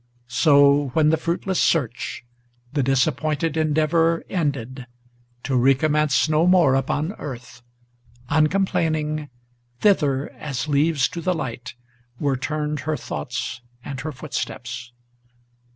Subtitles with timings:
[0.29, 2.25] So, when the fruitless search,
[2.73, 4.87] the disappointed endeavor, Ended,
[5.43, 7.61] to recommence no more upon earth,
[8.27, 9.29] uncomplaining,
[9.79, 11.75] Thither, as leaves to the light,
[12.19, 14.91] were turned her thoughts and her footsteps.